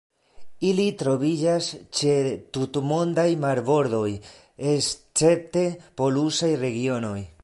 [0.67, 1.67] Ili troviĝas
[1.99, 2.15] ĉe
[2.57, 4.09] tutmondaj marbordoj
[4.73, 5.67] escepte
[6.01, 7.19] polusaj regionoj.